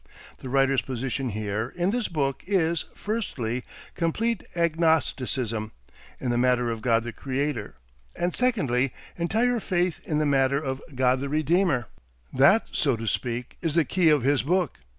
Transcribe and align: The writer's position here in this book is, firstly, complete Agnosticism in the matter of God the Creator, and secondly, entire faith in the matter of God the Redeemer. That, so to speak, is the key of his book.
The 0.39 0.49
writer's 0.49 0.81
position 0.81 1.29
here 1.29 1.71
in 1.75 1.91
this 1.91 2.07
book 2.07 2.41
is, 2.47 2.85
firstly, 2.95 3.63
complete 3.93 4.43
Agnosticism 4.55 5.71
in 6.19 6.29
the 6.31 6.39
matter 6.39 6.71
of 6.71 6.81
God 6.81 7.03
the 7.03 7.13
Creator, 7.13 7.75
and 8.15 8.35
secondly, 8.35 8.93
entire 9.15 9.59
faith 9.59 9.99
in 10.03 10.17
the 10.17 10.25
matter 10.25 10.57
of 10.59 10.81
God 10.95 11.19
the 11.19 11.29
Redeemer. 11.29 11.85
That, 12.33 12.65
so 12.71 12.95
to 12.95 13.05
speak, 13.05 13.57
is 13.61 13.75
the 13.75 13.85
key 13.85 14.09
of 14.09 14.23
his 14.23 14.41
book. 14.41 14.79